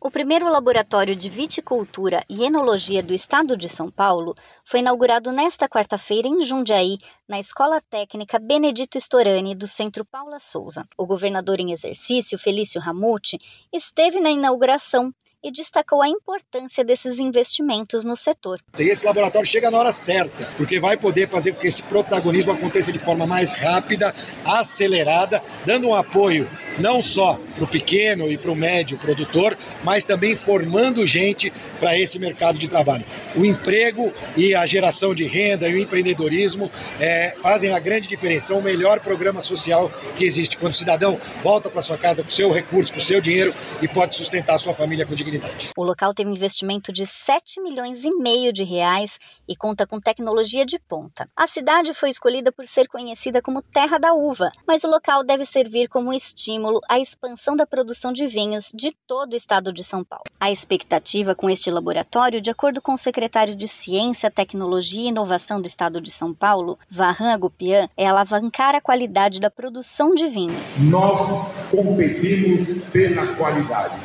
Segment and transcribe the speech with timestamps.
[0.00, 4.32] O primeiro laboratório de viticultura e enologia do estado de São Paulo
[4.64, 10.86] foi inaugurado nesta quarta-feira em Jundiaí, na Escola Técnica Benedito Storani do Centro Paula Souza.
[10.96, 13.40] O governador em exercício, Felício Ramute,
[13.72, 15.12] esteve na inauguração
[15.42, 18.60] e destacou a importância desses investimentos no setor.
[18.78, 22.92] Esse laboratório chega na hora certa, porque vai poder fazer com que esse protagonismo aconteça
[22.92, 26.48] de forma mais rápida, acelerada, dando um apoio
[26.78, 31.98] não só para o pequeno e para o médio produtor, mas também formando gente para
[31.98, 33.04] esse mercado de trabalho.
[33.34, 38.48] O emprego e a geração de renda e o empreendedorismo é, fazem a grande diferença,
[38.48, 40.56] são o melhor programa social que existe.
[40.56, 44.14] Quando o cidadão volta para sua casa com seu recurso, com seu dinheiro e pode
[44.14, 45.70] sustentar a sua família com dignidade.
[45.76, 49.18] O local teve um investimento de 7 milhões e meio de reais
[49.48, 51.28] e conta com tecnologia de ponta.
[51.36, 55.44] A cidade foi escolhida por ser conhecida como Terra da Uva, mas o local deve
[55.44, 60.04] servir como estímulo à expansão da produção de vinhos de todo o estado de São
[60.04, 60.24] Paulo.
[60.40, 65.60] A expectativa com este laboratório, de acordo com o secretário de Ciência, Tecnologia e Inovação
[65.60, 70.78] do estado de São Paulo, Varran Agopian, é alavancar a qualidade da produção de vinhos.
[70.78, 73.98] Nós competimos pela qualidade.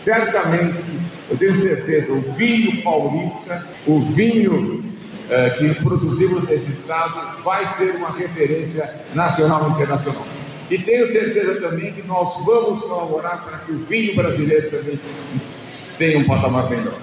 [0.00, 0.82] Certamente,
[1.28, 4.82] eu tenho certeza, o vinho paulista, o vinho
[5.30, 10.24] eh, que produzimos nesse estado, vai ser uma referência nacional e internacional.
[10.70, 15.00] E tenho certeza também que nós vamos colaborar para que o vinho brasileiro também
[15.96, 17.00] tenha um patamar melhor.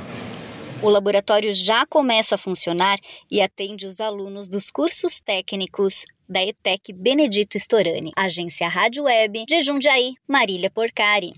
[0.81, 2.99] O laboratório já começa a funcionar
[3.31, 8.11] e atende os alunos dos cursos técnicos da ETEC Benedito Storani.
[8.15, 11.33] Agência Rádio Web de Jundiaí, Marília Porcari.